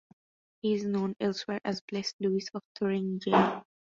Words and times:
He 0.63 0.73
is 0.73 0.83
known 0.83 1.15
elsewhere 1.19 1.61
as 1.63 1.81
Blessed 1.81 2.15
Louis 2.21 2.49
of 2.55 2.63
Thuringia. 2.73 3.63